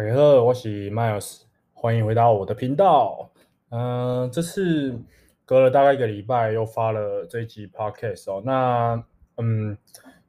[0.00, 1.42] 大家好，我是 Miles，
[1.74, 3.30] 欢迎回到我的频道。
[3.68, 4.98] 嗯、呃，这次
[5.44, 8.42] 隔了大概一个礼拜又发了这一集 Podcast 哦。
[8.42, 9.04] 那
[9.36, 9.76] 嗯，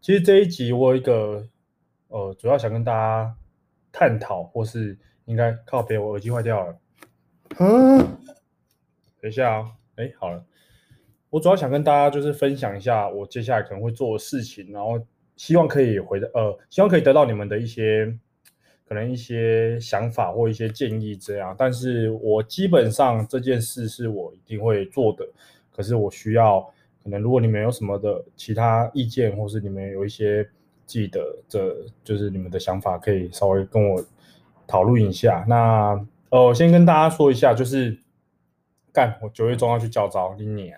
[0.01, 1.47] 其实这一集我有一个
[2.09, 3.33] 呃，主要想跟大家
[3.93, 6.77] 探讨，或是应该靠别，我耳机坏掉了。
[7.59, 7.97] 嗯，
[9.21, 10.43] 等一下啊、哦，哎，好了，
[11.29, 14.99] 我主要想跟大家就是分享一下我接下来可能会做的事情，然后
[15.37, 18.13] 希望可以回的呃，希望可以得到你们的一些。
[18.91, 25.25] 可能一些想法或一些建议这样，但是我基本上这件事是我一定会做的。
[25.71, 26.59] 可是我需要，
[27.01, 30.43] 可能如果你们有什么的其他意见，或是你们有一些
[30.85, 31.73] 自己的这
[32.03, 34.05] 就是你们的想法，可以稍微跟我
[34.67, 35.45] 讨论一下。
[35.47, 37.97] 那呃，我先跟大家说一下，就是
[38.91, 40.77] 干，我九月中要去教召，今年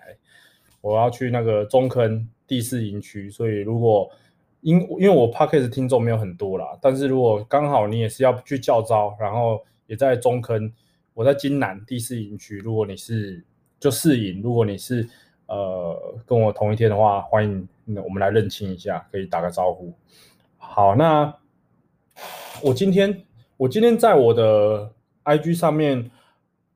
[0.80, 4.08] 我要去那个中坑第四营区，所以如果
[4.64, 10.72] 因因为我 Podcast 听众没有很多啦，但是如果刚好你也是要去教招，然后也在中坑，
[11.12, 13.44] 我在金南第四营区，如果你是
[13.78, 15.06] 就试营，如果你是
[15.48, 17.68] 呃跟我同一天的话，欢迎
[18.02, 19.92] 我们来认亲一下，可以打个招呼。
[20.56, 21.36] 好，那
[22.62, 23.22] 我今天
[23.58, 24.90] 我今天在我的
[25.24, 26.10] IG 上面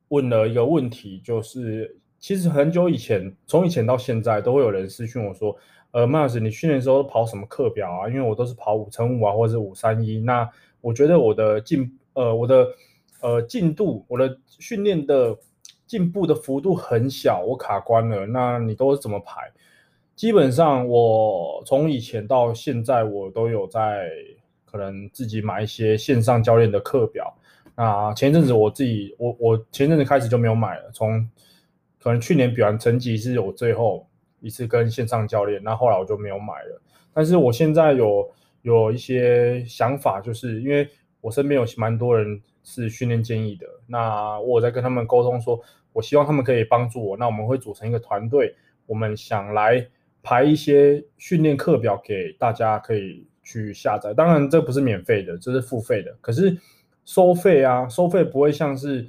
[0.08, 5.56] 问了一个问题，就是其实很久以前，从以前到现在，都会有人私讯我说。
[5.90, 8.08] 呃，Miles，你训练的时候跑什么课表啊？
[8.08, 10.20] 因为我都是跑五乘五啊，或者是五三一。
[10.20, 10.48] 那
[10.82, 12.66] 我觉得我的进呃我的
[13.22, 15.34] 呃进度，我的训练的
[15.86, 18.26] 进步的幅度很小，我卡关了。
[18.26, 19.50] 那你都是怎么排？
[20.14, 24.10] 基本上我从以前到现在，我都有在
[24.66, 27.34] 可能自己买一些线上教练的课表。
[27.74, 30.90] 那前一阵子我自己，我我前阵子开始就没有买了。
[30.92, 31.26] 从
[31.98, 34.06] 可能去年比完成绩是我最后。
[34.40, 36.80] 一次跟线上教练，那后来我就没有买了。
[37.12, 38.30] 但是我现在有
[38.62, 40.88] 有一些想法，就是因为
[41.20, 45.60] 我身边有蛮多人是训练建议的，那我在跟他们沟通说，
[45.92, 47.16] 我希望他们可以帮助我。
[47.16, 48.54] 那我们会组成一个团队，
[48.86, 49.84] 我们想来
[50.22, 54.14] 排一些训练课表给大家可以去下载。
[54.14, 56.16] 当然这不是免费的，这是付费的。
[56.20, 56.56] 可是
[57.04, 59.08] 收费啊，收费不会像是，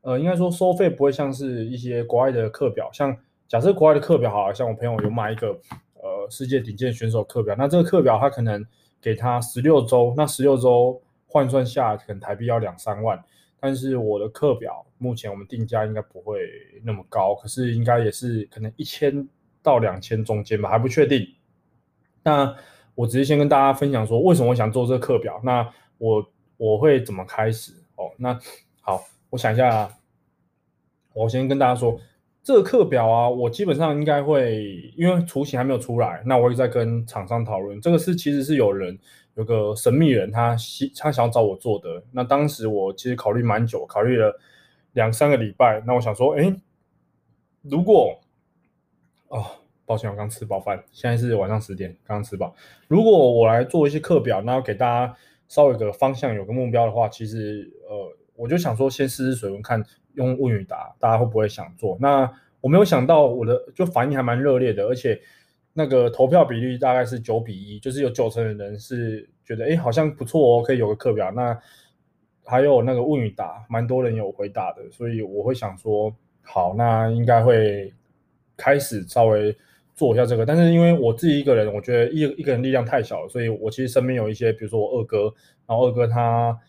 [0.00, 3.14] 呃，应该说收费不会像是一些国外的课表，像。
[3.50, 5.48] 假设国外的课表好，像我朋友有买一个
[5.94, 8.64] 呃世界顶尖选手课表，那这个课表他可能
[9.02, 13.20] 给他十六周，那十六周换算下可能台币要两三万，
[13.58, 16.38] 但是我的课表目前我们定价应该不会
[16.84, 19.28] 那么高，可是应该也是可能一千
[19.64, 21.26] 到两千中间吧，还不确定。
[22.22, 22.54] 那
[22.94, 25.68] 我直接先跟大家分享说，为什么我想做这个课表，那
[25.98, 26.24] 我
[26.56, 28.12] 我会怎么开始哦？
[28.16, 28.38] 那
[28.80, 29.90] 好，我想一下，
[31.14, 32.00] 我先跟大家说。
[32.42, 37.78] 这个课表啊，我基本上应该会，因为雏形还没有出来，那我也在跟厂商讨论。
[37.80, 38.98] 这个是其实是有人
[39.34, 40.56] 有个神秘人，他
[40.96, 42.02] 他想要找我做的。
[42.10, 44.34] 那当时我其实考虑蛮久，考虑了
[44.94, 45.82] 两三个礼拜。
[45.86, 46.56] 那我想说，哎，
[47.60, 48.18] 如果
[49.28, 49.44] 哦，
[49.84, 52.54] 抱歉，我刚吃饱饭，现在是晚上十点，刚刚吃饱。
[52.88, 55.14] 如果我来做一些课表，那要给大家
[55.46, 59.84] 稍微有个方向，有个目标的话，其实呃，我就想说，先试试水温看。
[60.20, 61.96] 用问与答，大家会不会想做？
[62.00, 65.18] 那我没有想到我的就反应还蛮热烈的，而且
[65.72, 71.30] 那个投票比例大概是九比一，就是有九成的人是觉得哎好像不错哦，可以有个课表。
[71.30, 71.58] 那
[72.44, 77.92] 还有那个问与答，蛮多人有回答的，所以我会想说，好，那应该会
[78.56, 79.56] 开始稍微
[79.94, 80.44] 做一下这个。
[80.44, 85.32] 但是因为我自己一个人，我觉得一一个人力量太小了，所以我其实身边有一些，比如说我二哥，
[85.66, 86.60] 然后二哥他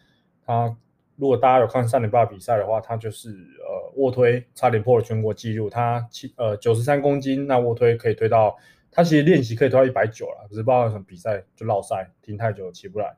[0.46, 0.78] 他。
[1.22, 8.58] 如果大家有看三点八比赛的话，他就是呃卧推差点破了全国纪录，他七呃九十三公斤，那卧推可以推到，
[8.90, 13.16] 他其实练习可以推到一百九了，可是不知道什么比赛就落赛，停太久起不来，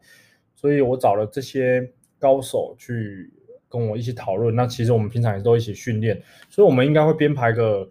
[0.54, 3.32] 所以我找了这些高手去
[3.70, 4.54] 跟我一起讨论。
[4.54, 7.90] 那其实我们平常也都一起训练，所以我们应该会编排个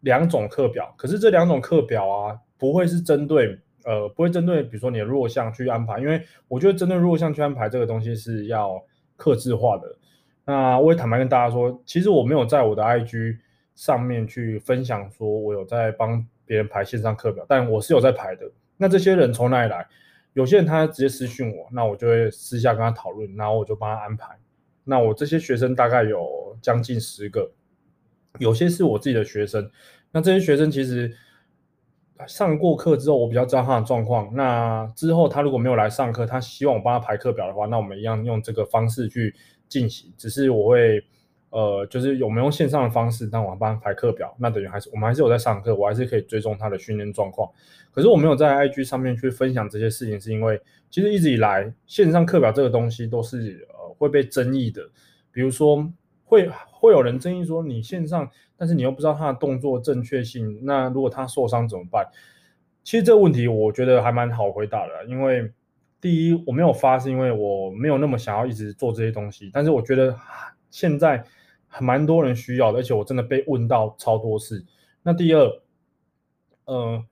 [0.00, 8.84] 两种课表，可是这两种课表啊，不会是针对呃不会针对比如说你的弱项去安排，因为我觉得针对弱项去安排这个东西是要。
[9.16, 9.96] 客制化的，
[10.44, 13.38] 那我也坦白跟大家说，其实我没有在我的 IG
[13.74, 18.50] 上面去分享说我有在帮别人排线上课表，但我是有在排的。
[18.76, 19.86] 那这些人从哪里来？
[20.32, 24.36] 有些人他直接私讯我，那我就会私下跟他讨论，然后我就帮他安排。
[24.84, 27.50] 那我这些学生大概有将近十个，
[28.38, 29.70] 有些是我自己的学生。
[30.10, 31.14] 那这些学生其实。
[32.26, 34.32] 上过课之后，我比较知道他的状况。
[34.34, 39.34] 那之后他如果没有来上课，他希望我帮他排课表的话，那我们一样用这个方式去
[39.68, 40.12] 进行。
[40.16, 41.04] 只是我会，
[41.50, 47.50] 呃，就是有没有用线上的方式，但我帮他排课表，那等于还是我们还是有在上课，我还是可以追踪他的训练状况。
[47.90, 54.82] 可是我没有在 IG 上面去分享这些事情，是因为其实一直以来线上课表这个东西都是呃会被争议的，
[55.32, 55.88] 比如说
[56.24, 56.48] 会
[56.84, 62.06] 会有人争议说你线上，但是你又不知道他的动作正确性，那如果他受伤怎么办？
[62.82, 65.50] 其实这个问题我觉得还蛮好回答的，因为
[66.00, 70.16] 第一我没有发是因为我没有那么想要一直做这些东西，但是我觉得
[70.70, 71.24] 现在
[71.66, 74.64] 还蛮多人需要，而且我真的被问到超多次。
[75.02, 75.50] 那第二，
[76.66, 77.04] 呃。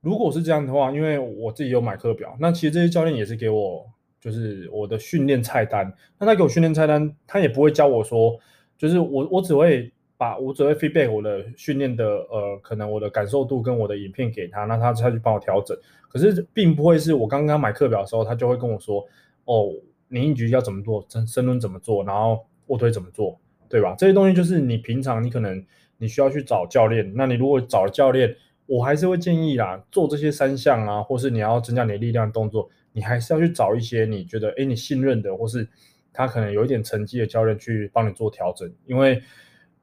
[0.00, 5.90] 如果是这样的话，因为我自己有买课表，那其实这些教练也是给我，就是我的训练菜单。
[6.18, 8.38] 那他给我训练菜单，他也不会教我说，
[8.78, 15.76] 就是我我只会把我只会 feedback 我的训练的呃，可能我的感受度跟我的影片给他，那他他去帮我调整。
[16.08, 19.04] 可是并不会是我刚刚买课表的时候，他就会跟我说，
[19.44, 19.72] 哦，
[20.08, 23.38] 你硬举要怎么做，深深蹲怎么做，然后卧推怎么做，
[23.68, 23.94] 对吧？
[23.98, 25.64] 这些东西就是你平常你可能
[25.98, 28.36] 你需要去找教练，那你如果找了教练。
[28.66, 35.68] 我还是会建议啦，做这些三项啊，或是你要增加你的力量动作，你还是要去找一些你觉得诶你信任的，或是
[36.14, 38.72] 他可能有一点成绩的教练去帮你做调整。
[38.86, 39.22] 因为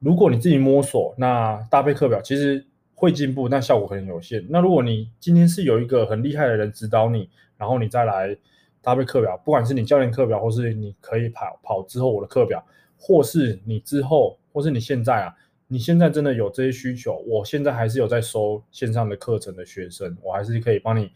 [0.00, 4.44] 如果你自己摸索，那搭配课表其实会进步，但效果可能有限。
[4.48, 8.36] 那如果你今天是有一个很厉害的人指导你，然后你再来
[8.80, 12.64] 搭配课表，不管是你教练课表，或是你可以跑跑之后我的课表，
[12.98, 15.36] 或是你之后，或是你现在啊。
[15.68, 21.10] 你现在真的有这些需求，我现在还是有在收线上的课程的学生，我还是可以帮你，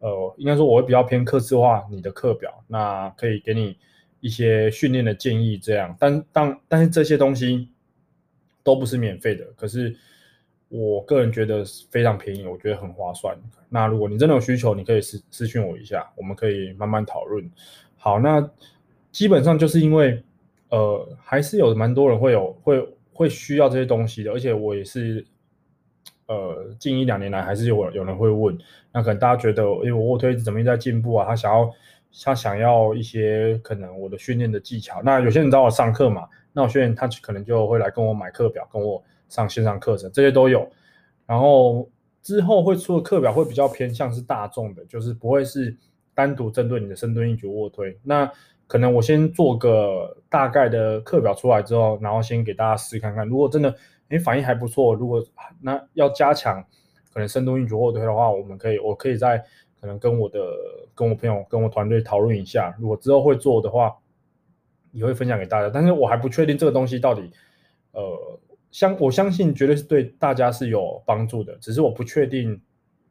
[0.00, 3.78] 呃，应该说我会比较偏客制化你的课表，那可以给你
[4.20, 5.96] 一些训练的建议，这样。
[5.98, 7.68] 但当但是这些东西
[8.62, 9.96] 都不是免费的，可是
[10.68, 13.36] 我个人觉得非常便宜，我觉得很划算。
[13.68, 17.50] 那如果你真的有需求，你可以私私信我一下，我们可以慢慢讨论。
[17.96, 18.50] 好，那
[19.12, 20.22] 基本上就是因为，
[20.70, 22.86] 呃，还是有蛮多人会有会。
[23.18, 25.26] 会需要这些东西的，而且我也是，
[26.26, 28.58] 呃，近一两年来还是有有人会问，
[28.92, 31.24] 那可能大家觉得，哎我卧推怎么样在进步啊？
[31.24, 31.72] 他想要
[32.24, 35.02] 他想要一些可能我的训练的技巧。
[35.02, 40.68] 那有些人找我上课嘛，那我训练他可能就会来跟我买课表，跟我上线上课程，这些都有。
[41.26, 41.88] 然后
[42.22, 45.76] 之后会出的课表会比较偏向是大众的，就是不会是
[46.14, 47.98] 单独针对你的深蹲、硬举、卧推。
[48.02, 48.30] 那
[48.66, 53.28] 可能我先做个大概的课表出来之后，然后先给大家试看看。
[53.28, 53.74] 如果真的
[54.08, 55.24] 诶反应还不错，如果
[55.60, 56.64] 那要加强
[57.12, 59.44] 可能深蹲、硬举、卧推的话，我们可以我可以在
[59.86, 60.38] 能跟我的
[60.94, 62.76] 跟我朋友跟我团队讨论一下。
[62.78, 63.96] 如果之后会做的话，
[64.92, 65.70] 也会分享给大家。
[65.72, 67.30] 但是我还不确定这个东西到底
[67.92, 68.38] 呃
[68.70, 72.60] 相我相信绝对是对大家是有帮助的，只是我不确定。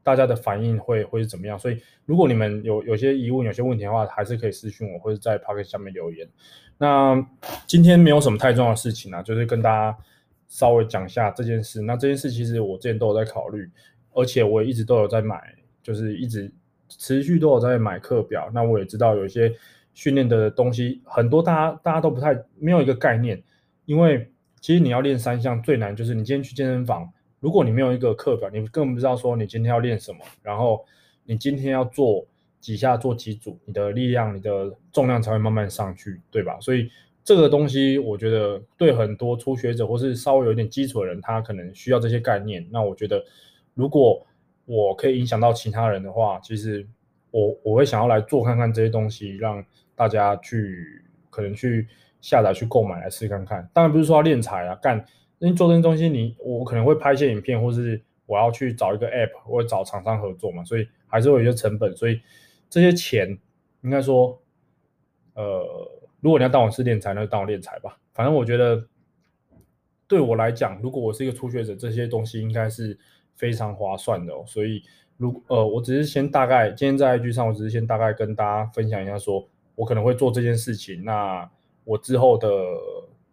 [0.05, 1.57] 大家的反应会会是怎么样？
[1.57, 6.29] 所以如果你们有有些疑问、有些问题的话，还是可以私信我，或者在 Pocket 下面留言。
[6.77, 7.27] 那
[7.65, 9.97] 今天没有什么太重要的事情啊，就是跟大家
[10.47, 11.81] 稍微讲一下这件事。
[11.81, 13.67] 那这件事其实我之前都有在考虑，
[14.13, 15.41] 而且我也一直都有在买，
[15.81, 16.53] 就是一直
[16.89, 18.49] 持续都有在买课表。
[18.53, 19.53] 那我也知道有一些
[19.93, 23.41] 训练的东西，很多大家大家都不太没有一个概念，
[23.85, 24.29] 因为
[24.59, 27.09] 其实你要练三项最难就是你今天去健身房。
[27.39, 30.83] 如果你没有一个课表，你根本不知道说你今天要练什么，然后
[31.23, 32.25] 你今天要做
[32.59, 36.57] 几下做几组，你的力量、你的重量才会慢慢上去，对吧？
[36.59, 36.89] 所以
[37.23, 42.67] 这个东西我觉得对很多初学者或是稍微有点基础的人，他可能需要这些概念。
[42.71, 43.23] 那我觉得
[43.75, 44.25] 如果
[44.65, 46.87] 我可以影响到其他人的话，其实
[47.31, 49.63] 我我会想要来做看看这些东西，让
[49.95, 51.87] 大家去可能去
[52.21, 53.69] 下载去购买来试看看。
[53.73, 55.05] 当然不是说要练财啊，干。
[55.39, 61.93] 因为做这些东西你，我可能会拍一些影片，或是我要去找一个 app，或者找厂商合作嘛，所以还是会有一些成本。
[61.95, 62.21] 所以
[62.69, 63.37] 这些钱
[63.81, 64.41] 应该说，
[65.33, 65.61] 呃，
[66.21, 67.97] 如果你要当我是练财，那就当我练财吧。
[68.13, 68.87] 反正我觉得
[70.07, 72.97] 对我来讲，如果我是一个初学者，这些东西应该是
[73.35, 74.43] 非常划算的哦。
[74.45, 74.83] 所以，
[75.17, 81.49] 如呃，我只是先大概今天在 IG 上，我只是先大概跟大家分享一下说，我可能会做这件事情，那
[81.83, 82.49] 我之后的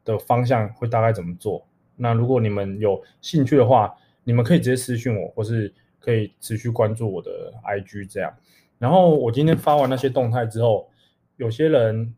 [0.04, 1.66] 的方向会大概怎么做。
[1.96, 8.32] 那如果你们有兴趣的话，你们可以直接私信我，或是可以持续关注我的 IG 这样。
[8.78, 10.88] 然后我今天发完那些动态之后，
[11.36, 12.14] 有些人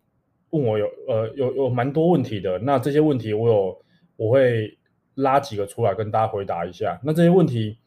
[0.51, 2.59] 问我有呃有有蛮多问题的。
[2.59, 3.79] 那这些问题我有
[4.17, 4.79] 我会
[5.15, 7.01] 拉几个出来跟大家回答一下。
[7.03, 7.79] 那这些问题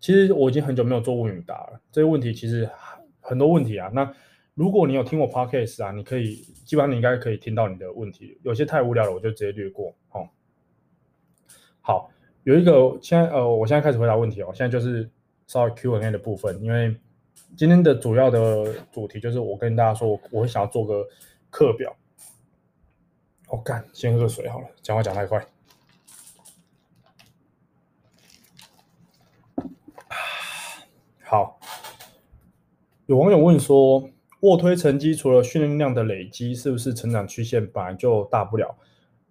[0.00, 1.80] 其实我已经很久没有做问与答了。
[1.90, 2.68] 这些问题其实
[3.20, 3.90] 很多问题啊。
[3.94, 4.12] 那
[4.54, 8.38] 如果你有听我 Podcast 啊，你可以基本上你应该可以听到你的问题。
[8.42, 9.94] 有些太无聊了，我就直接略过。
[10.08, 10.28] 好。
[11.80, 12.10] 好，
[12.44, 14.50] 有一个现在呃，我现在开始回答问题哦。
[14.54, 15.10] 现在就是
[15.46, 16.96] 稍微 Q&A 的部分，因为
[17.56, 21.06] 今天的主要的主题就是我跟大家说，我我会想要做个
[21.50, 21.94] 课表。
[23.48, 25.44] 我、干，先喝水好了，讲话讲太快。
[31.34, 31.58] 好，
[33.06, 34.08] 有网友问说，
[34.42, 38.72] 卧推成绩除了训练量的累积，是不是成长曲线本来就大不了？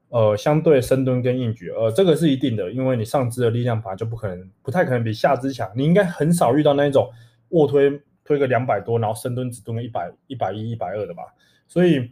[0.10, 5.72] 呃，相对深蹲跟硬举，呃，这个是一定的，因为你上肢的力量本来就不可能，不太可能比下肢强。
[5.78, 7.10] 你应该很少遇到那一种
[7.52, 11.24] 卧推推个两百多，然后深蹲只蹲个一百、一百一、一百二的吧。
[11.70, 12.12] 所以，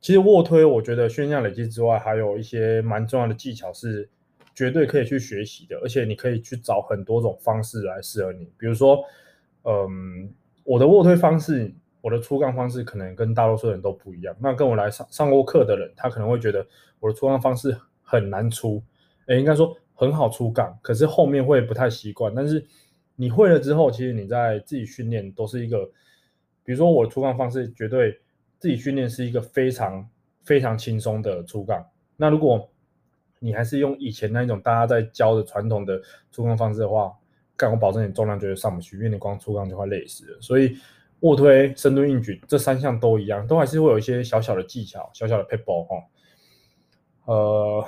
[0.00, 4.08] 其实卧推我觉得训练量累积之外，还有一些蛮重要的技巧是
[4.54, 9.02] 绝对可以去学习的，而且你可以去找很多种方式来适合你，比如说，
[9.64, 10.32] 嗯，
[10.64, 11.74] 我的卧推方式。
[12.02, 14.34] 我的出杠方式可能跟大多数人都不一样。
[14.40, 16.66] 那跟我来上上过课的人，他可能会觉得
[16.98, 18.82] 我的出杠方式很难出，
[19.26, 22.34] 诶，应该说很好出杠，可是后面会不太习惯。
[22.34, 22.64] 但是
[23.16, 25.84] 你会了之后，其实你在自己训练都是一个，
[26.64, 28.18] 比如说我的出杠方式绝对
[28.58, 30.08] 自己训练是一个非常
[30.42, 31.86] 非常轻松的出杠。
[32.16, 32.66] 那如果
[33.40, 37.12] 你还是用以前那一种大家在教的传统的出杠方式的话，
[37.56, 40.40] 干我保证你重量绝对上不去，因为你光出杠就会累死了。
[40.40, 40.76] 所以。
[41.22, 45.96] 卧推、深蹲、硬举这三项都一样，都还是会有一些小小的技巧、小小的撇步哈。
[47.26, 47.84] 呃，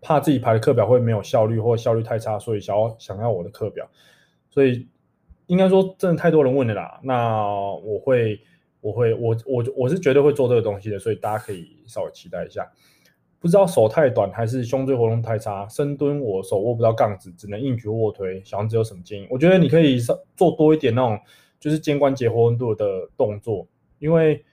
[0.00, 3.88] 怕自己排的课表会没有效率，或效率太差，所以想要想要我的课表。
[4.50, 4.88] 所以
[5.46, 6.98] 应该说，真的太多人问了啦。
[7.04, 7.46] 那
[7.84, 8.40] 我会，
[8.80, 12.68] 我会，我我我是绝对会做这个东西的，所以大家可以稍微期待一下。
[13.42, 18.42] 不知道手太短还是胸椎活动太差，深蹲我手握不到杠子，只能硬举卧推。
[18.42, 19.26] 小王子有什么建议？
[19.28, 19.98] 我觉得你可以
[20.34, 21.18] 做多一点那种。
[21.62, 23.64] 就是肩关节活动度的动作，
[24.00, 24.44] 因为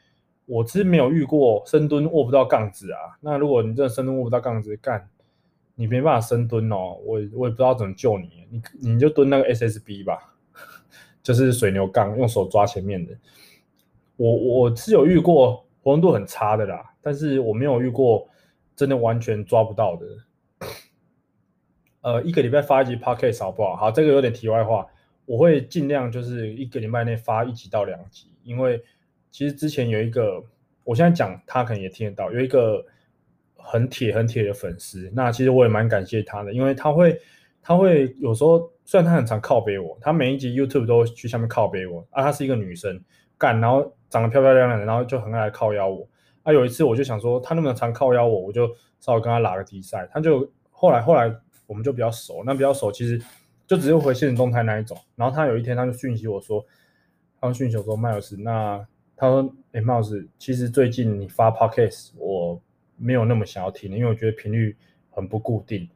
[0.46, 3.18] 我其实没有遇过深蹲握不到杠子啊。
[3.20, 5.10] 那如果你真的深蹲握不到杠子，干，
[5.74, 6.96] 你没办法深蹲哦。
[7.04, 10.36] 我我也不知道怎么救你，你你就蹲那个 SSB 吧，
[11.24, 13.12] 就是水牛杠，用手抓前面的。
[14.16, 18.30] 我我是有遇过活动度很差的啦，但是我没有遇过
[18.80, 20.08] 真的完全抓不到的。
[22.00, 23.76] 呃，一个礼拜发一集 Podcast 好不好？
[23.76, 24.88] 好，这个有点题外话。
[25.26, 28.82] 我会尽量就是一个礼拜内发一集到两集，因为
[29.32, 30.42] 其实之前有一个，
[30.86, 32.82] 我现在讲他可能也听得到，有一个
[33.58, 37.20] 很铁很铁的粉丝，那其实我也蛮感谢他的，因为他会
[37.62, 43.04] 他会有时候虽然他很常靠背我，他每一集 YouTube 都去下面靠背我啊，她是一个女生
[43.38, 46.08] 干，然后长得漂漂亮亮的，然后就很爱靠腰我
[46.50, 51.34] 啊，有一次我就想说他那么常靠邀我，我就稍微跟他拉个低赛，他就后来后来
[51.68, 53.22] 我们就比较熟，那比较熟其实。
[53.70, 56.66] 就只有回现实动态那一种，然后他有一天他就讯息我说，
[57.40, 58.84] 他讯息我说麦老师，那
[59.16, 62.60] 他说，哎，麦老师，其实最近你发 podcast 我
[62.98, 64.76] 没有那么想要听，因为我觉得频率
[65.12, 65.88] 很不固定。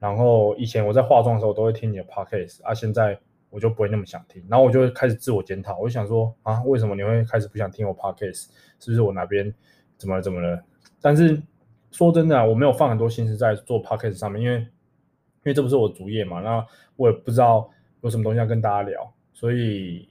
[0.00, 3.16] 然后以前我在化妆的时候都会听你的 podcast，啊，现在
[3.50, 4.44] 我就不会那么想听。
[4.50, 8.48] 然后我就开始自我检讨，我就想说啊，为什么你会开始不想听我 podcast？
[8.80, 9.54] 是不是我哪边
[10.02, 10.60] 怎么怎么了？
[11.00, 11.40] 但是
[11.92, 14.66] 说真的，我没有放很多心思在做 podcast 上面，因为。
[15.44, 17.68] 因为这不是我主业嘛，那我也不知道
[18.02, 20.08] 有什么东西要跟大家聊，所以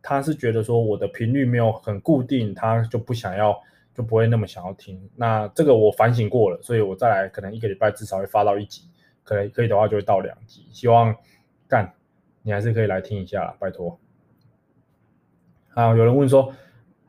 [0.00, 3.60] 他是觉得说我的频率没有很固定，他就不想要，
[3.92, 5.10] 就不会那么想要听。
[5.16, 8.88] 那这个我反省过了，所以我再来可能一个礼拜至少会发到一集，
[9.24, 10.64] 可能可以的话就会到两集。
[10.70, 11.12] 希望
[11.66, 11.92] 干
[12.42, 13.98] 你还是可以来听一下，拜托。
[15.74, 16.54] 啊，有人问说，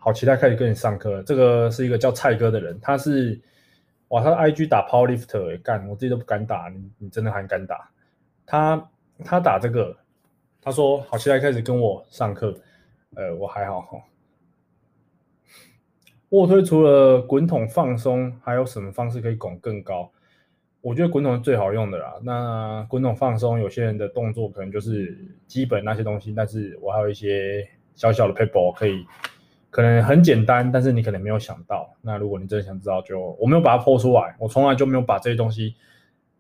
[0.04, 3.40] 好期待开始跟你上课，这个是一个叫蔡哥的人，他是。
[4.10, 7.90] 哇，他的 IG 打 Powerlifter 哎，干，我自己都不敢打，你你真的还敢打？
[8.46, 8.90] 他
[9.26, 9.98] 他打这个，
[10.62, 12.54] 他说好期待开始跟我上课，
[13.16, 13.98] 呃，我还好哈。
[16.30, 20.12] 卧推除了滚筒放松，还有什么方式可以拱更高？
[20.82, 22.14] 我觉得滚筒是最好用的啦。
[22.22, 25.18] 那滚筒放松，有些人的动作可能就是
[25.48, 29.04] 基本那些东西，但是我还有一些小小的 paper 可以。
[29.74, 31.92] 可能很简单，但是你可能没有想到。
[32.00, 35.74] 那如果你真的想知道就，我没有把它 po 出来，我从来就没有把这些东西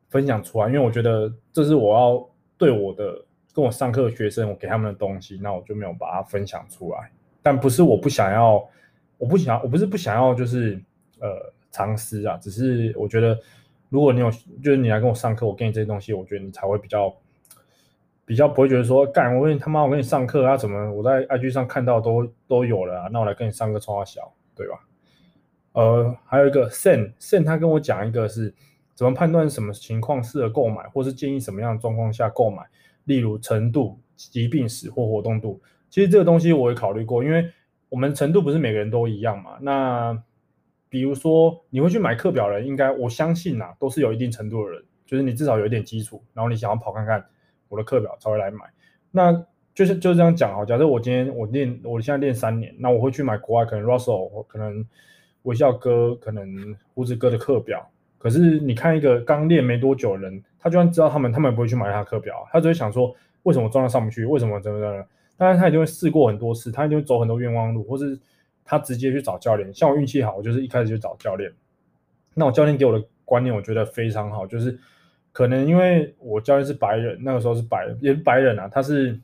[0.07, 7.09] 分享出来，因为我觉得这是我要对我的跟我上课的学生，我给他们的东西，那我就没有把它分享出来。
[7.41, 8.63] 但不是我不想要，
[9.17, 10.79] 我不想，我不是不想要，就是
[11.19, 13.35] 呃藏私啊，只是我觉得
[13.89, 14.29] 如果你有，
[14.63, 17.11] 就是你来跟我上课，我给你这些东西，我觉得你才会比较。
[18.25, 24.79] 比较不会觉得说，干，我跟你他妈，我跟你上课啊，怎么我在 IG 上看到都都有了，那我来跟你上课冲三小，对吧？
[25.73, 28.53] 呃，还有一个 Sen Sen 他跟我讲一个是
[28.95, 32.63] 怎么判断什么情况适合购买，或是建议什么样的状况下购买，
[33.05, 35.61] 例如程度、疾病史或活动度。
[35.89, 37.45] 其实这个东西我也考虑过，因为
[37.89, 39.57] 我们程度不是每个人都一样嘛。
[39.59, 40.17] 那
[40.87, 47.25] 比如说你会去买课表的人，应该我相信呐，都是有一定程度的人，就是你至少有一点基础，然后你想要跑看看。
[47.73, 48.59] 我的课表才会来买，
[49.09, 49.33] 那
[49.73, 50.63] 就是就是这样讲哈。
[50.63, 54.85] 假设我今天我练，我现在练三年，那我会去买国外可能 Russell，可能
[55.41, 57.83] 微笑哥，可能胡子哥的课表。
[58.19, 63.11] 可是你看一个刚练没多久的人，他就算知道他们，他们也不会去买他课表，他只会想说
[63.41, 65.03] 为什么装量上不去，为什么怎么怎么。
[65.35, 68.17] 当然他一定会试过很多次，他一定会走很多冤枉路，或是
[68.63, 69.73] 他直接去找教练。
[69.73, 71.51] 像我运气好，我就是一开始就找教练。
[72.35, 74.77] 那我教练给我的观念，我觉得非常好，就是
[75.33, 79.19] 可能因为我教练是白人，那个时候是白人，也是白人啊，他是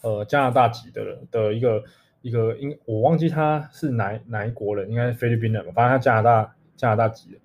[0.00, 1.84] 呃加拿大籍的人的一个
[2.20, 7.38] 一个，应我忘记他是哪哪一国人，应该是菲律宾人吧，反正他加拿大加拿大籍的，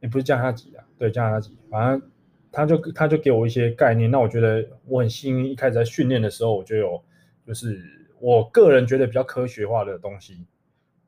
[0.00, 2.10] 也不是加拿大籍的，对加拿大籍，反正
[2.50, 7.00] 他就他就给我一些概念，那我觉得我很幸运，一开始在训练的时候我就有
[7.46, 7.80] 就是
[8.18, 10.44] 我个人觉得比较科学化的东西，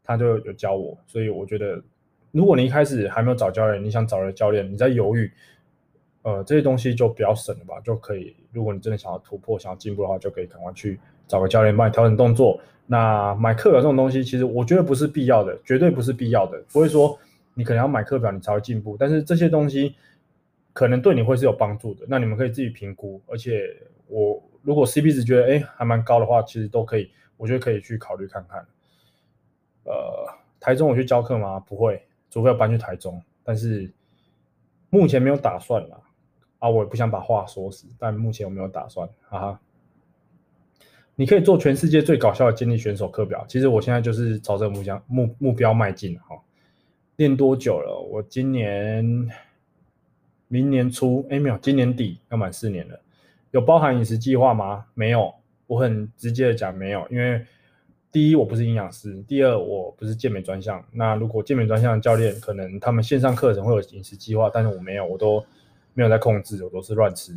[0.05, 1.83] 他就有教我，所以我觉得。
[2.33, 5.31] 如果你一开始还没有找教练，你想找人教练，你在犹豫，
[6.23, 8.37] 呃，这些东西就比较省了吧，就可以。
[8.53, 12.61] 如果你真的想要突破、想要进步的话，就可以赶快去找个教练帮你调整动作。
[12.87, 16.61] 那买课表这种东西，其实我觉得不是必要的，绝对不是必要的。
[16.73, 17.19] 不会说
[17.55, 19.95] 你可能要买课表你才会进步，但是这些东西
[20.73, 22.05] 可能对你会是有帮助的。
[22.09, 23.21] 那你们可以自己评估。
[23.27, 23.77] 而且
[24.09, 28.67] 我如果 CP 值觉得哎还蛮高的话，其实都可以，我觉得可以去考虑看看。
[29.85, 30.27] 呃，
[30.59, 31.61] 台中我去教课吗？
[31.61, 32.03] 不会。
[32.31, 33.93] 除非要搬去台中，但是
[34.89, 36.01] 目前没有打算啦。
[36.61, 39.61] 啊，我也不想把话说死，但目前我没有打算，哈哈。
[41.17, 46.37] 你可以做全世界最搞笑的健力选手课表，其实我现在就是朝着目标目目标迈进哈。
[47.17, 47.99] 练多久了？
[48.11, 49.29] 我今年
[50.49, 53.01] 明年初，哎没有，今年底要满四年了。
[53.51, 54.87] 有包含饮食计划吗？
[54.95, 55.35] 没有，
[55.67, 57.45] 我很直接的讲没有，因为。
[58.13, 60.85] 第一，我不是营养师；第二，我不是健美专项。
[60.91, 65.45] 那如果健美专项教练，可能他们线上课程会有饮食计划，但是我没有，我都
[65.95, 67.33] 没有在控制，我都是乱吃。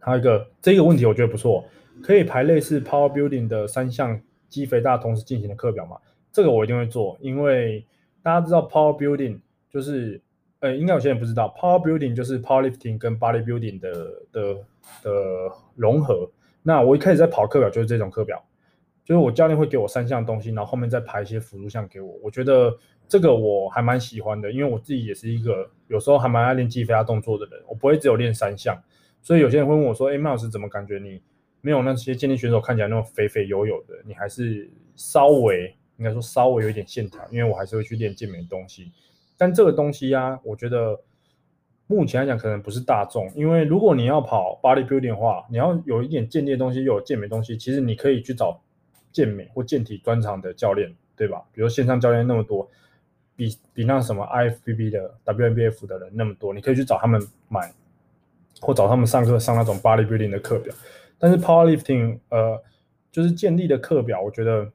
[0.00, 1.64] 还有一个这个问题，我觉得不错，
[2.02, 5.96] 可以排类似 Power Building 的三项肌肥大同时进行的课表吗？
[6.32, 7.86] 这个我一定会做，因为
[8.20, 9.38] 大家知道 Power Building
[9.70, 10.20] 就是，
[10.58, 13.92] 呃，应该有些人不知道，Power Building 就是 Powerlifting 跟 Body Building 的
[14.32, 14.54] 的
[15.02, 16.28] 的融合。
[16.64, 18.44] 那我一开始在跑课表就是这种课表。
[19.04, 22.18] 就是我教练会给我三项东西，然后后面再排一些辅助项给我。
[22.22, 22.74] 我觉得
[23.06, 27.62] 这个我还蛮喜欢的，因为我自己也是一个有时候还蛮爱练肌肥大动作的人。
[27.68, 28.74] 我不会只有练三项，
[29.20, 31.20] 所以有些人会问我说：“哎，麦老师怎么感觉你
[31.60, 33.94] 没有那些健力选手看起来那么肥肥油油的？
[34.06, 38.90] 你还是稍微应该说稍微有一点线条，因为我还是会去练健美的东西。
[39.36, 40.98] 但这个东西啊，我觉得
[41.86, 48.62] 目前来讲可能不是大众，因为如果你要跑 bodybuilding 的话，你要有一点健力的东西，又有健美东西，其实你可以去找。
[49.14, 51.40] 健美或健体专长的教练，对吧？
[51.52, 52.68] 比如线上教练那么多，
[53.36, 57.72] 比比那什么 IFBB 的 WNBF 的人那么多，你可以去找他们买，
[58.60, 60.74] 或找他们上课上那种 bodybuilding 的课表。
[61.16, 62.60] 但是 powerlifting，呃，
[63.12, 64.68] 就是健力的课表，我觉得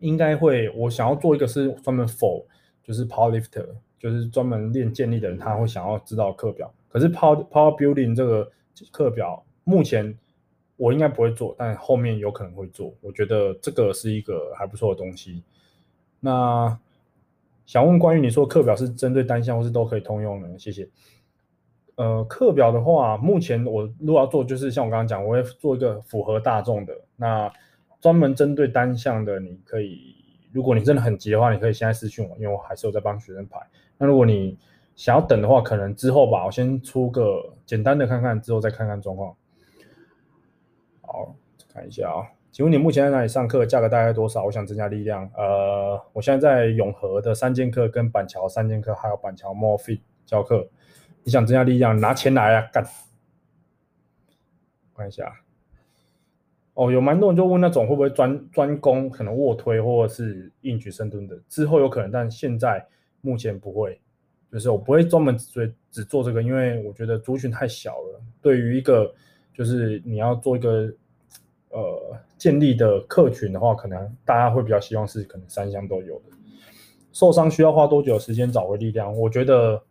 [0.00, 2.44] 应该会，我想要做一个是专门 for，
[2.84, 3.66] 就是 powerlifter，
[3.98, 6.70] 就是专门练健力的人，他会想要知道课表。
[6.90, 8.52] 可是 power powerbuilding 这个
[8.92, 10.16] 课表目前。
[10.76, 12.94] 我应该不会做，但后面有可能会做。
[13.00, 15.42] 我觉得这个是一个还不错的东西。
[16.20, 16.78] 那
[17.64, 20.58] 想问关于你说课表是针对单项或是都可以通用的？
[20.58, 20.88] 谢谢。
[21.96, 26.94] 呃，课表的话，目前我如果要做，就是像我刚刚讲，我会做一个符合大众的。
[27.16, 27.50] 那
[28.00, 30.14] 专门针对单项的，你可以，
[30.52, 33.58] 如果你真的很急的话，你可以现在私讯我，因为我还是有在帮学生排。
[33.96, 34.58] 那如果你
[34.94, 39.34] 想要等的话，可能之后吧，我先出个简单的看看，之后再看看状况。
[41.16, 41.34] 好，
[41.72, 43.64] 看一下啊，请问你目前在哪里上课？
[43.64, 44.44] 价格大概多少？
[44.44, 45.26] 我想增加力量。
[45.34, 50.68] 呃，我现在在永和的三剑客跟板桥三剑客，还有板桥 Morfit 教课。
[51.24, 52.68] 你想增加力量，拿钱来啊！
[52.70, 52.86] 干，
[54.94, 55.34] 看一下。
[56.74, 62.86] 哦，有蛮多人就问那种会不会专专攻，可能卧推或者是硬举深蹲的，之后有可能，但现在
[63.22, 63.98] 目前不会。
[64.52, 69.10] 就是我不会专门只只做这个，因为我觉得族群太小了，对于一个。
[69.56, 70.92] 就是你要做一个
[71.78, 76.24] 呃建立的客群的话，可能大家会比较希望是可能三项都有的。
[77.12, 79.16] 受伤需要花多久时间找回力量？
[79.16, 79.82] 我觉得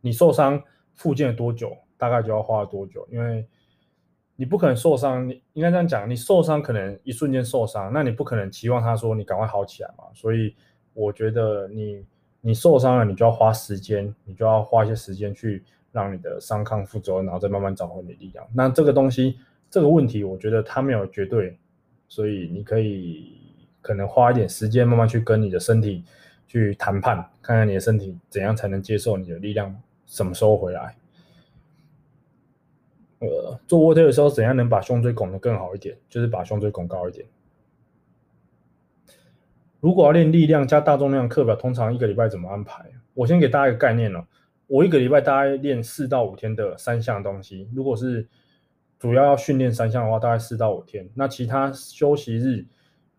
[0.00, 0.62] 你受伤
[0.94, 3.46] 复健多久，大概就要花多久，因为
[4.36, 10.04] 你不可能受伤，你应该这样讲，你受伤可能一瞬间受伤，那你不可能期望他说你赶快好起来嘛。
[10.12, 10.54] 所以
[10.92, 12.04] 我觉得你
[12.40, 15.62] 你受伤了，你就要花时间，你就要花一些时间去。
[15.94, 18.44] 让你的伤康复之后，然后再慢慢找回你的力量。
[18.52, 19.38] 那这个东西，
[19.74, 21.58] 这个问题，我觉得它没有绝对，
[22.06, 23.36] 所以你可以
[23.82, 26.04] 可能花一点时间，慢慢去跟你的身体
[26.46, 30.94] 去谈判，看看你的身体怎样才能接受你的力量什么时候回来。
[33.18, 35.98] 呃，做卧推的时候，怎样能把胸椎拱得更好一点？
[36.08, 37.26] 就是把胸椎拱高一点。
[39.80, 42.88] 如果要练力量加大重量课表，通常一个礼拜怎么安排？
[43.12, 44.24] 我先给大家一个概念了。
[44.68, 48.24] 我一个礼拜大概练四到五天的三项东西，如果是
[49.04, 51.06] 主要要训练三项的话，大概四到五天。
[51.12, 52.64] 那其他休息日，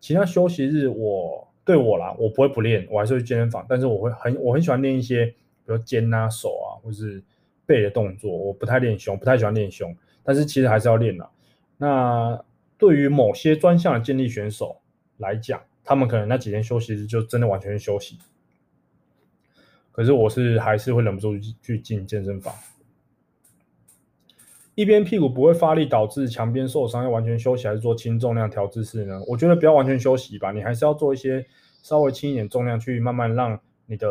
[0.00, 3.64] 其他休息日我对我啦，我不会不练，我还是去健身房。
[3.68, 5.34] 但是我会很我很喜欢练一些，比
[5.66, 7.22] 如肩啊、手啊，或是
[7.66, 8.36] 背的动作。
[8.36, 11.30] 我不太练胸，不太喜欢练胸，但是其实还是要练的。
[11.76, 12.44] 那
[12.76, 14.80] 对于某些专项的健力选手
[15.18, 18.18] 来讲，他们可能那几天休息日就真的完全是休息。
[19.92, 22.52] 可是我是还是会忍不住去进健身房。
[24.76, 29.18] 一边屁股不会发力导致墙边受伤，要完全休息还是做轻重量调姿势呢？
[29.26, 31.44] 我觉得不要完全休息吧，你还是要做一些
[31.82, 34.06] 稍微轻一点重量，去慢慢让你的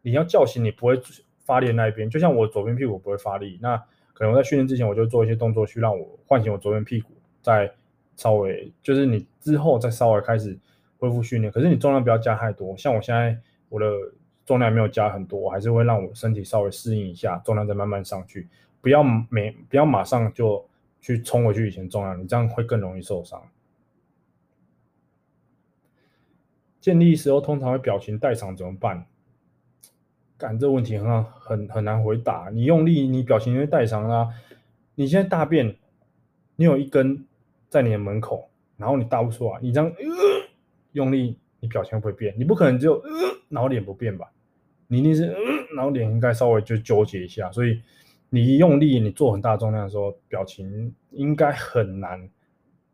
[0.00, 0.98] 你要叫醒你不会
[1.44, 2.08] 发力的那一边。
[2.08, 3.76] 就像我左边屁股不会发力，那
[4.14, 7.70] 可能我在训练之前我就做一些动作去让我唤醒我左边屁股，再
[8.16, 10.58] 稍微就是你之后再稍微开始
[10.98, 11.52] 恢复训练。
[11.52, 13.86] 可是你重量不要加太多，像我现在我的
[14.46, 18.48] 重量没有加很多，我还是会让我身体稍微适应一下，重量再慢慢上去。
[18.80, 20.66] 不要没不要马上就
[21.00, 23.42] 去冲回去以前重量，你这样会更容易受伤。
[26.80, 29.06] 建立时候通常会表情代偿怎么办？
[30.38, 32.48] 干这个问题很很很难回答。
[32.52, 34.30] 你用力，你表情会代偿啦。
[34.94, 35.76] 你现在大便，
[36.56, 37.26] 你有一根
[37.68, 39.92] 在你的门口，然后你大不出来，你这样、
[40.92, 42.34] 用力，你表情会变？
[42.38, 43.10] 你不可能只有、呃、
[43.50, 44.30] 然后脸不变吧？
[44.86, 45.36] 你一定是、呃、
[45.76, 47.82] 然后脸应该稍微就纠结一下，所以。
[48.32, 52.30] 你一用力，你做很大重量的时候，表情应该很难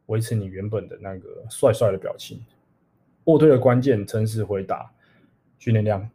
[0.06, 2.42] 维持你原本的那个帅帅的表情。
[3.24, 4.90] 卧推的关键，诚实回答。
[5.58, 6.08] 训练量。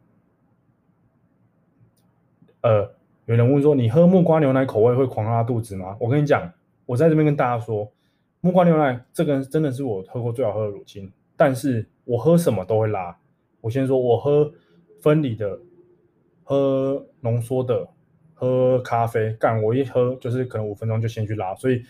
[2.62, 2.82] 呃，
[3.26, 5.96] 有人问说，你喝木瓜牛奶口味会狂拉肚子吗？
[6.00, 6.52] 我跟你讲，
[6.84, 7.90] 我在这边跟大家说，
[8.40, 13.16] 木瓜牛奶这个真的是我喝过最好喝的乳清，但是我喝什么都会拉。
[13.60, 14.52] 我先说，我喝
[15.00, 15.60] 分离的，
[16.42, 17.88] 喝浓缩的。
[18.42, 21.80] 喝咖啡干，我一喝就是可能五分钟就先去拉，所以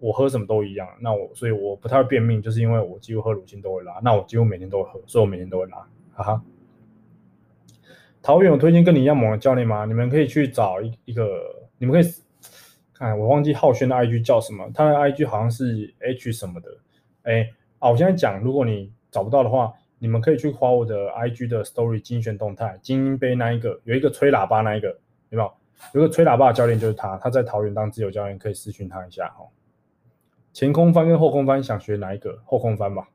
[0.00, 0.88] 我喝什么都一样。
[0.98, 4.00] 那我所以我不太会便秘，就是因为我几乎喝乳清都会拉。
[4.02, 5.76] 那我几乎每天都会喝，所以我每天都会拉。
[6.12, 6.42] 哈哈。
[8.20, 9.84] 桃园有推荐跟你一样猛的教练吗？
[9.84, 11.40] 你们可以去找一一个，
[11.78, 12.12] 你们可以
[12.92, 16.68] 看我忘记浩轩的 IG 叫什么，他的 IG 好像是 H 什么的。
[17.22, 24.88] 哎，啊，我现在讲，如果你找不到的话，你们可以去花我的 IG 的 Story 精选动态，精英杯那一个有一个吹喇叭那一个，
[25.28, 25.52] 有没有？
[25.92, 29.46] 有个吹喇叭的教练就是他，他在桃园当自由教练，可以私讯他一下哈。
[30.52, 32.40] 前空翻跟后空翻想学哪一个？
[32.44, 33.08] 后空翻吧。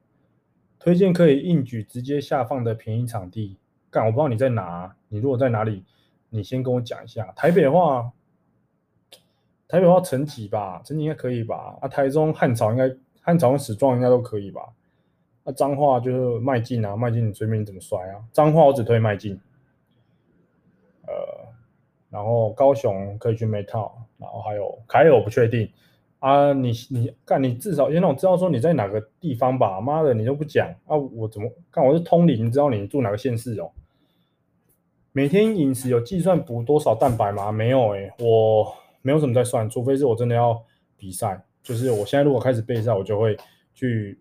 [0.79, 3.57] 推荐可以硬举直接下放的便宜场地。
[3.89, 5.83] 干，我不知道你在哪，你如果在哪里，
[6.29, 7.31] 你先跟我讲一下。
[7.35, 8.11] 台北的话，
[9.67, 11.77] 台北话成吉吧，成吉应该可以吧？
[11.81, 14.61] 啊，台中汉朝应该汉朝跟史壮应该都可以吧？
[15.43, 18.23] 那脏话就是迈进啊，迈进你随便你怎么摔啊？
[18.31, 19.39] 脏话我只推迈进。
[22.11, 25.67] 然后高雄可以去 Metal，然后还有凯尔我不确定
[26.19, 33.71] 啊，你你干你至少先让我知道说你在哪个地方吧，妈的你都不讲啊，我怎么看我是通灵，你知道你住哪个县市哦？
[35.13, 37.51] 每天饮食有计算补多少蛋白吗？
[37.51, 38.71] 没有诶、我
[39.01, 40.63] 没有什么在算，除非是我真的要
[40.95, 43.35] 比赛，就是我现在如果开始备赛，我就会
[43.73, 44.19] 去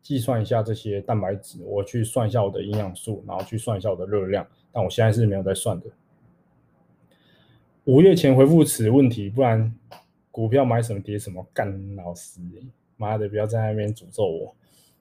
[0.00, 5.86] 计算一下这些蛋白质，我去算一下我的营养素，然后去算一下我的热量，但我现在是没有在算的。
[7.84, 9.74] 五月前回复此问题，不然
[10.30, 11.44] 股票买什么跌什么。
[11.52, 12.40] 干老师，
[12.96, 14.54] 妈的，不要在那边诅咒我。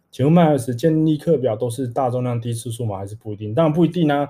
[0.10, 2.98] 请问麦尔斯建立课表都是大重量低次数吗？
[2.98, 3.54] 还是不一定？
[3.54, 4.28] 当然不一定啊。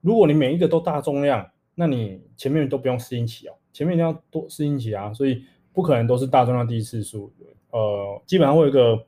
[0.00, 5.14] 如果你每一个都大重量，那你前面都不用适应期哦，前面一定要多适应期啊。
[5.14, 7.32] 所以不可能都是大重量低次数。
[7.70, 9.06] 呃，基本上会有一个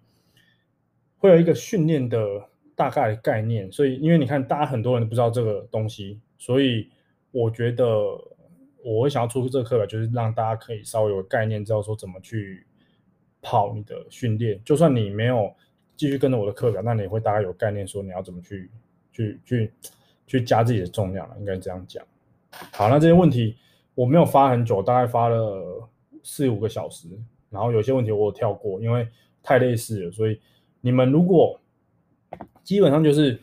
[1.18, 2.18] 会有一个训练的
[2.76, 3.70] 大概概念。
[3.72, 6.88] 所以因为你看，大家很多人都不知道这个东西，所以
[7.33, 8.16] 我觉得。
[8.84, 12.66] 我会想要出这个课表，就是让大家可以稍微有概念，知道说怎么去
[13.40, 14.60] 跑你的训练。
[14.62, 15.50] 就算你没有
[15.96, 18.70] 继续跟着我的课表，那你会大概有概念，说你要怎么去
[19.10, 19.72] 去去
[20.26, 22.04] 去加自己的重量，应该这样讲。
[22.72, 23.56] 好，那这些问题
[23.94, 25.88] 我没有发很久，大概发了
[26.22, 27.08] 四五个小时，
[27.48, 29.08] 然后有些问题我有跳过，因为
[29.42, 30.10] 太类似了。
[30.12, 30.38] 所以
[30.82, 31.58] 你们如果
[32.62, 33.40] 基本上就是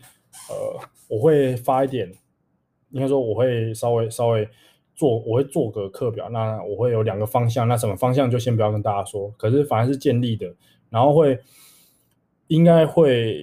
[0.50, 2.12] 呃，我会发一点，
[2.92, 4.48] 应该说我会稍微稍微。
[5.02, 9.34] 做我会做个课表，那我会有两个方向，那什么方向就先不要跟大家说。
[9.36, 10.54] 可是反而是建立的，
[10.92, 11.40] 然后会
[12.50, 13.36] 应该会，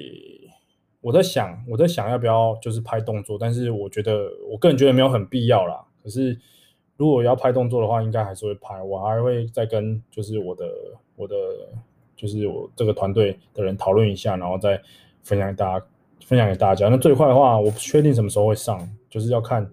[1.00, 5.84] 我在想我在想要不要就是拍动作，但是我觉得我个人觉得没有很必要啦。
[6.00, 6.38] 可是
[6.96, 8.80] 如果要拍动作的话，应该还是会拍。
[8.80, 10.64] 我还会再跟就是我的
[11.16, 11.34] 我的
[12.16, 14.80] 就是我这个团队的人讨论一下，然后再
[15.24, 15.84] 分享给大家
[16.24, 16.88] 分享给大家。
[16.88, 19.68] 那最快的话，我不确定什么时候会上，就是要看。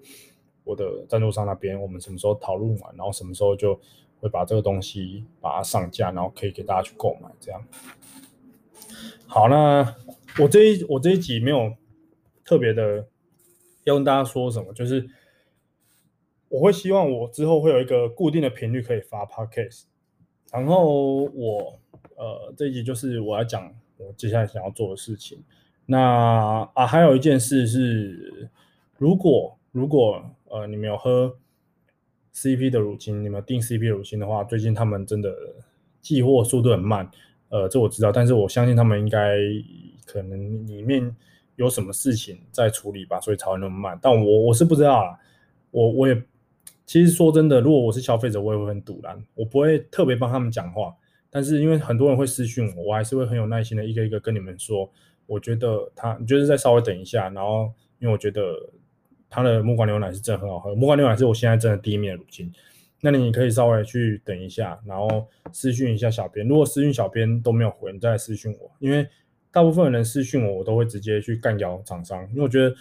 [0.65, 3.79] 我的赞助商那边，我们什么时候讨论完，然后什么时候就
[4.19, 7.29] 会把这个东西把它上架，然后可以给大家去购买。
[7.39, 7.63] 这样。
[9.27, 9.95] 好，那
[10.39, 11.73] 我这一我这一集没有
[12.43, 13.07] 特别的
[13.83, 15.07] 要跟大家说什么，就是
[16.49, 19.83] 我会希望我之后会有一个固定的频率可以发 podcast，
[20.51, 21.79] 然后我
[22.15, 25.43] 呃这一集就是我要讲我接下来想要做的事情。
[25.85, 28.49] 那啊还有一件事是，
[28.97, 31.35] 如果如果呃你们有喝
[32.33, 35.35] CP 的乳清，你们订 CP 乳清的话，最近他们真的
[35.99, 37.11] 寄货速度很慢。
[37.49, 39.37] 呃，这我知道，但是我相信他们应该
[40.05, 41.13] 可能里面
[41.57, 43.99] 有什么事情在处理吧，所以才会那么慢。
[44.01, 45.19] 但我我是不知道啊，
[45.71, 46.23] 我我也
[46.85, 50.95] 其实说真的，如果我是消费者，我也会很堵然，我不会特别帮他们讲话。
[51.29, 54.89] 但是因为很多人会私讯我，我还是会很有耐心的一个一个跟你们说，
[55.25, 58.41] 我觉得他，你就是再稍微等一下，然后因为我觉得
[59.35, 62.49] 他的木瓜牛奶是真的很好喝，木瓜牛奶是我现在真的第一面的乳清。
[63.01, 66.47] 那你可以稍微去等一下，然后私讯一下小编。
[66.47, 68.71] 如果私讯小编都没有回，你再私讯我。
[68.79, 69.05] 因为
[69.51, 72.25] 大部分人私讯我，我都会直接去干掉厂商。
[72.29, 72.73] 因为我觉得，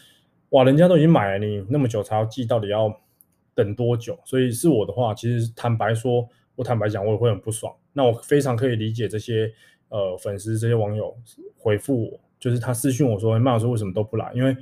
[0.50, 2.96] 哇，人家都已经买了，你那么久才要寄，到底要
[3.52, 4.16] 等多久？
[4.24, 7.74] 所以是我的话，其实坦白说，我坦白讲，我也会很不爽。
[7.92, 9.52] 那我非常可以理解这些
[9.88, 11.14] 呃粉丝、这些网友
[11.58, 14.30] 回复我，就是他私讯我说，麦老师为什么都不来？
[14.32, 14.56] 因为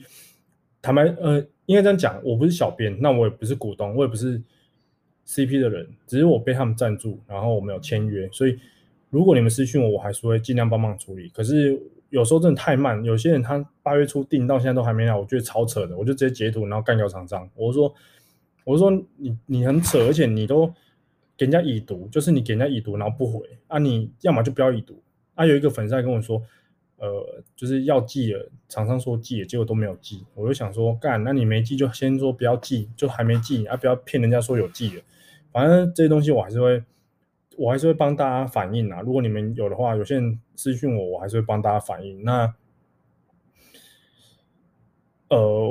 [0.83, 4.43] 坦白呃，应该这样讲，我不是小编，那我也不是股东，我也不是。
[5.25, 8.59] CP 的人，只是我被他们赞助，然后我没有签约，所以
[9.09, 11.29] 如果你们私讯我，我还是会尽量帮忙处理。
[11.29, 17.49] 可是有时候真的太慢，有些人他八月初订到现在都还没来，我觉得超扯的，我就直接截图，然后干掉厂商。
[17.55, 17.95] 我说，
[18.65, 20.67] 我说你你很扯，而且你都
[21.37, 25.01] 给人家已读，就是你给人家已读，然后不回啊，你要么就不要已读
[25.37, 25.47] 啊。
[25.47, 26.43] 有一个粉丝还跟我说。
[27.03, 30.25] 呃，就是要寄了，厂商说寄，结果都没有寄。
[30.37, 35.03] 我就想说，干，那你没寄就先说不要寄，就还没寄啊，不要骗人家说有寄了。
[35.51, 36.81] 反正这些东西我还是会，
[37.57, 39.01] 我还是会帮大家反映啊。
[39.01, 42.23] 如果你们有的话，有些人私讯我，我还是会帮大家反映。
[42.23, 42.55] 那，
[45.31, 45.69] 呃，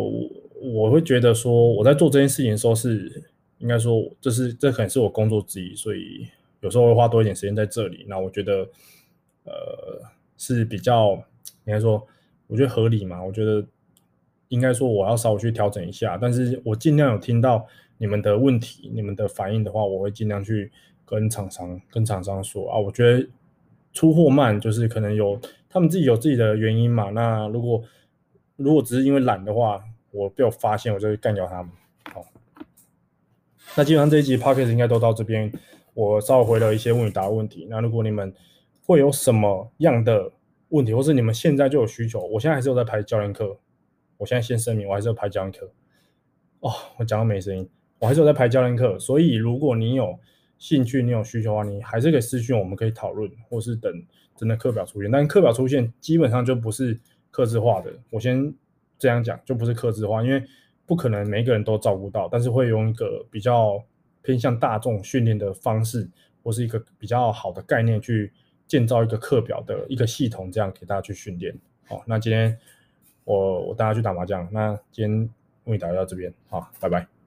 [0.62, 6.28] 我会觉得说，我在做这件事情的时候是，应该说，这是这可能是我工作之一，所以
[6.60, 8.06] 有时候会花多一点时间在这里。
[8.10, 8.68] 那我觉得，
[9.46, 10.02] 呃。
[10.42, 11.12] 是比较
[11.66, 12.04] 应该说，
[12.48, 13.24] 我觉得合理嘛。
[13.24, 13.64] 我觉得
[14.48, 17.64] 应该说我要稍微去调整一下，但是我尽量有听到
[18.00, 20.72] 你们的问题、你们的反应的话，我会尽量去
[21.06, 22.80] 跟厂商、跟厂商说啊。
[22.80, 23.28] 我觉得
[23.94, 27.12] 出货慢就是可能有他们自己有自己的原因嘛。
[27.12, 27.84] 那如果
[28.56, 31.72] 如果只是因为懒的话，我被我发现，我就会干掉他们。
[32.12, 32.26] 好，
[33.78, 35.54] 那基本上这一集 Podcast 应该都到这边，
[35.94, 37.68] 我稍微回了一些问与答问题。
[37.70, 38.34] 那如果你们
[38.86, 40.32] 会有什么样的
[40.70, 42.20] 问题，或是你们现在就有需求？
[42.20, 43.58] 我现在还是有在排教练课。
[44.18, 45.72] 我现在先声明，我还是有排教练课。
[46.60, 47.68] 哦，我讲到没声音，
[47.98, 49.00] 我还是有在排教练课。
[49.00, 50.20] 所以如果你有
[50.60, 53.92] 兴趣，你有需求的话，你还是可以私讯，我们可以讨论，或是等
[54.36, 55.10] 真的课表出现。
[55.10, 57.00] 但课表出现基本上就不是
[57.32, 57.92] 客制化的。
[58.12, 58.54] 我先
[59.00, 60.44] 这样讲，就不是客制化，因为
[60.86, 63.84] 不可能每个人都照顾到，但是会用一个比较
[64.22, 66.08] 偏向大众训练的方式，
[66.44, 68.32] 或是一个比较好的概念去。
[68.72, 71.54] 建造一个课表的一个系统，这样给大家去训练。
[71.90, 72.58] 好，那今天
[73.26, 74.48] 我我带大家去打麻将。
[74.50, 75.30] 那今天
[75.66, 77.21] 问与答到这边，好，拜拜。